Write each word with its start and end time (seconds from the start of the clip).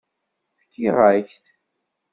Fkiɣ-ak-t. 0.61 1.43